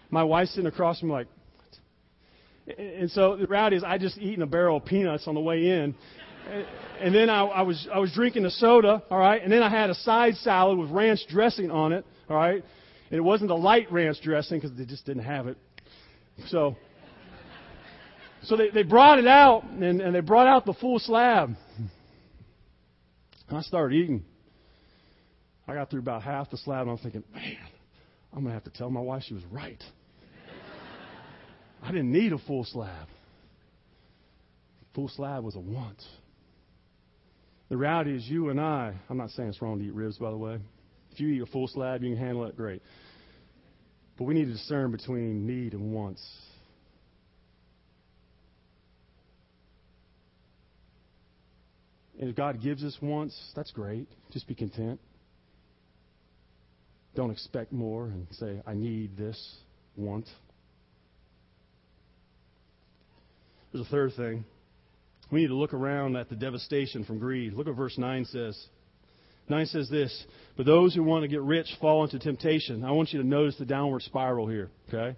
[0.10, 1.28] My wife's sitting across from me like,
[2.78, 5.70] and so the reality is, I just eaten a barrel of peanuts on the way
[5.70, 5.96] in,
[7.00, 9.70] and then I, I was I was drinking a soda, all right, and then I
[9.70, 12.64] had a side salad with ranch dressing on it, all right,
[13.10, 15.58] and it wasn't a light ranch dressing because they just didn't have it,
[16.48, 16.76] so.
[18.44, 21.58] So they, they brought it out, and, and they brought out the full slab.
[23.50, 24.24] And I started eating.
[25.68, 27.58] I got through about half the slab, and I'm thinking, man,
[28.32, 29.84] I'm going to have to tell my wife she was right.
[31.82, 33.08] I didn't need a full slab.
[34.96, 36.02] Full slab was a want.
[37.70, 40.32] The reality is, you and I, I'm not saying it's wrong to eat ribs, by
[40.32, 40.58] the way.
[41.12, 42.82] If you eat a full slab, you can handle it, great.
[44.18, 46.26] But we need to discern between need and wants.
[52.20, 54.08] And if God gives us wants, that's great.
[54.32, 55.00] Just be content.
[57.16, 59.58] Don't expect more and say, I need this
[59.96, 60.28] want.
[63.72, 64.46] There's a third thing.
[65.32, 67.54] We need to look around at the devastation from greed.
[67.54, 68.68] Look what verse 9 says.
[69.48, 70.26] 9 says this,
[70.58, 72.84] but those who want to get rich fall into temptation.
[72.84, 75.18] I want you to notice the downward spiral here, okay?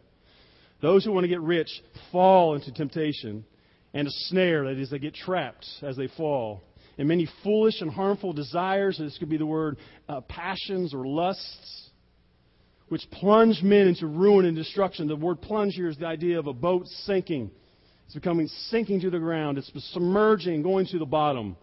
[0.82, 1.70] Those who want to get rich
[2.12, 3.46] fall into temptation
[3.94, 6.62] and a snare, that is, they get trapped as they fall.
[6.98, 9.78] And many foolish and harmful desires, this could be the word
[10.08, 11.90] uh, passions or lusts,
[12.90, 15.08] which plunge men into ruin and destruction.
[15.08, 17.52] The word plunge here is the idea of a boat sinking.
[18.12, 19.58] It's becoming sinking to the ground.
[19.58, 21.56] It's submerging, going to the bottom.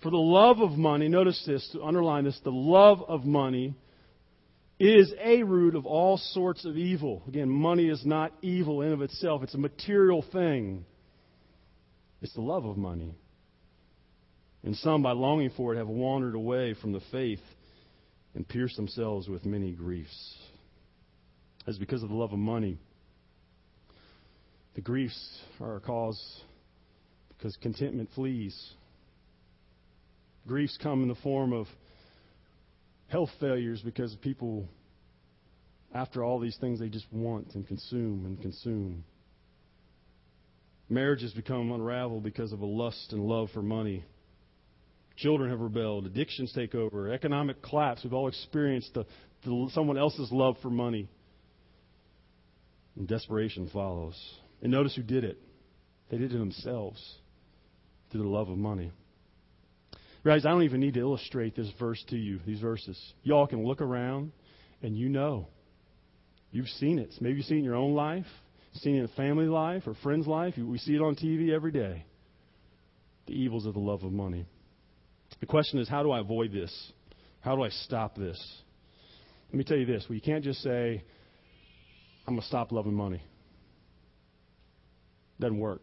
[0.00, 3.74] For the love of money, notice this, to underline this, the love of money
[4.78, 7.24] is a root of all sorts of evil.
[7.26, 9.42] Again, money is not evil in of itself.
[9.42, 10.84] It's a material thing.
[12.22, 13.16] It's the love of money.
[14.62, 17.42] And some, by longing for it, have wandered away from the faith
[18.36, 20.36] and pierced themselves with many griefs.
[21.66, 22.78] As because of the love of money.
[24.74, 26.42] The griefs are a cause
[27.36, 28.56] because contentment flees.
[30.46, 31.66] Griefs come in the form of
[33.08, 34.68] health failures because people,
[35.94, 39.04] after all these things, they just want and consume and consume.
[40.88, 44.04] Marriages become unraveled because of a lust and love for money.
[45.16, 46.06] Children have rebelled.
[46.06, 47.12] Addictions take over.
[47.12, 48.02] Economic collapse.
[48.02, 49.04] We've all experienced the,
[49.44, 51.08] the, someone else's love for money.
[52.96, 54.16] And desperation follows.
[54.62, 55.38] And notice who did it.
[56.10, 57.00] They did it themselves
[58.10, 58.92] through the love of money.
[60.24, 62.98] Guys, I don't even need to illustrate this verse to you, these verses.
[63.22, 64.32] Y'all can look around
[64.82, 65.48] and you know.
[66.50, 67.14] You've seen it.
[67.20, 68.26] Maybe you've seen it in your own life,
[68.74, 70.54] seen it in a family life or friend's life.
[70.58, 72.04] We see it on TV every day.
[73.26, 74.46] The evils of the love of money.
[75.38, 76.92] The question is, how do I avoid this?
[77.40, 78.38] How do I stop this?
[79.48, 80.04] Let me tell you this.
[80.08, 81.02] Well, you can't just say,
[82.26, 83.22] I'm going to stop loving money.
[85.40, 85.82] Doesn't work.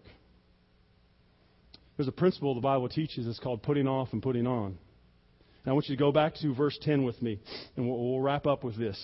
[1.97, 3.27] There's a principle the Bible teaches.
[3.27, 4.65] It's called putting off and putting on.
[4.65, 7.39] And I want you to go back to verse 10 with me,
[7.75, 8.97] and we'll, we'll wrap up with this.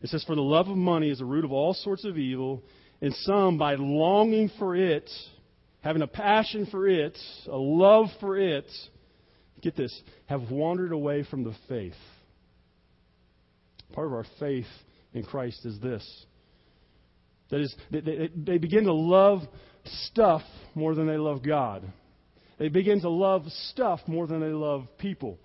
[0.00, 2.62] It says, For the love of money is the root of all sorts of evil,
[3.00, 5.10] and some, by longing for it,
[5.80, 7.18] having a passion for it,
[7.48, 8.70] a love for it,
[9.60, 11.92] get this, have wandered away from the faith.
[13.92, 14.66] Part of our faith
[15.12, 16.26] in Christ is this.
[17.54, 19.42] That is, they, they begin to love
[20.06, 20.42] stuff
[20.74, 21.84] more than they love God.
[22.58, 25.38] They begin to love stuff more than they love people.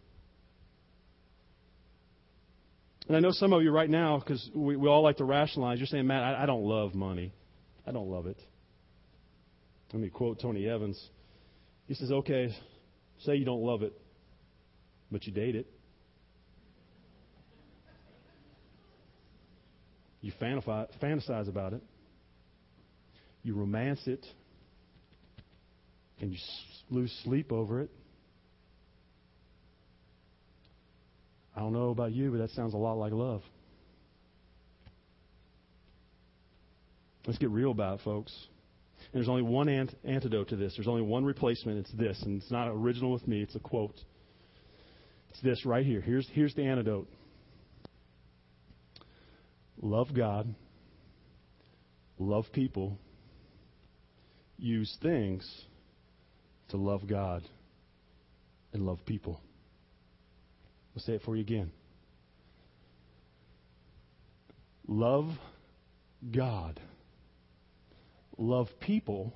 [3.07, 5.78] And I know some of you right now, because we, we all like to rationalize,
[5.78, 7.32] you're saying, Matt, I, I don't love money.
[7.86, 8.39] I don't love it.
[9.93, 10.99] Let me quote Tony Evans.
[11.86, 12.55] He says, okay,
[13.20, 13.93] say you don't love it,
[15.12, 15.68] but you date it.
[20.22, 21.84] You fantasize about it.
[23.49, 24.23] You romance it.
[26.21, 26.37] And you
[26.91, 27.89] lose sleep over it.
[31.55, 33.41] I don't know about you, but that sounds a lot like love.
[37.25, 38.31] Let's get real about it, folks.
[38.99, 40.75] And there's only one ant- antidote to this.
[40.77, 41.79] There's only one replacement.
[41.79, 43.41] It's this, and it's not original with me.
[43.41, 43.99] It's a quote.
[45.31, 46.01] It's this right here.
[46.01, 47.09] Here's here's the antidote.
[49.81, 50.53] Love God.
[52.19, 52.99] Love people.
[54.60, 55.49] Use things
[56.70, 57.43] to love God
[58.74, 59.39] and love people.
[60.95, 61.72] I'll say it for you again.
[64.88, 65.30] Love
[66.36, 66.80] God.
[68.38, 69.34] Love people.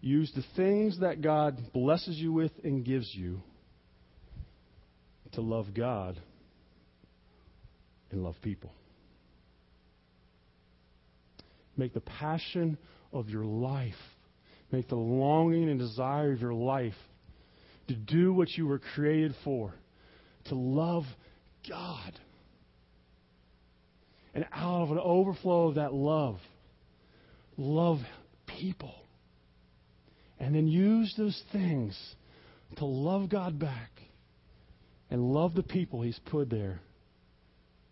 [0.00, 3.42] Use the things that God blesses you with and gives you
[5.32, 6.18] to love God
[8.10, 8.70] and love people.
[11.76, 12.78] Make the passion
[13.18, 13.94] of your life,
[14.70, 16.94] make the longing and desire of your life
[17.88, 19.72] to do what you were created for
[20.46, 21.04] to love
[21.68, 22.12] God.
[24.34, 26.38] And out of an overflow of that love,
[27.56, 27.98] love
[28.46, 28.94] people.
[30.38, 31.98] And then use those things
[32.76, 33.90] to love God back
[35.10, 36.80] and love the people He's put there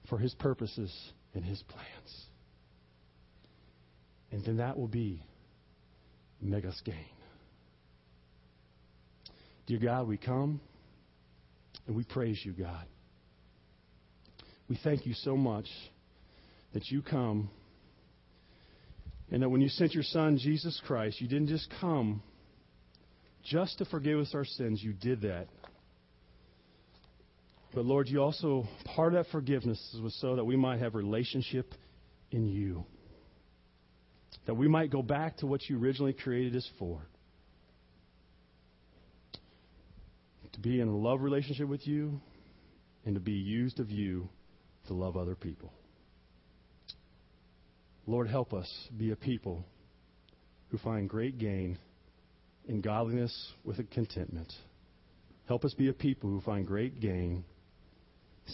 [0.08, 0.92] for His purposes
[1.34, 2.26] and His plans.
[4.34, 5.22] And then that will be
[6.42, 7.06] megas gain.
[9.68, 10.60] Dear God, we come.
[11.86, 12.84] And we praise you, God.
[14.68, 15.66] We thank you so much
[16.72, 17.48] that you come
[19.30, 22.20] and that when you sent your Son, Jesus Christ, you didn't just come
[23.44, 24.82] just to forgive us our sins.
[24.82, 25.46] You did that.
[27.72, 28.66] But Lord, you also,
[28.96, 31.72] part of that forgiveness was so that we might have relationship
[32.32, 32.84] in you.
[34.46, 37.06] That we might go back to what you originally created us for.
[40.54, 42.20] to be in a love relationship with you
[43.04, 44.28] and to be used of you
[44.86, 45.72] to love other people.
[48.06, 49.64] Lord, help us be a people
[50.68, 51.76] who find great gain
[52.68, 54.52] in godliness with a contentment.
[55.46, 57.44] Help us be a people who find great gain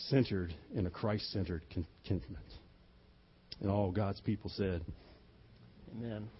[0.08, 2.46] centered in a Christ centered contentment.
[3.60, 4.82] And all God's people said,
[5.94, 6.30] Amen.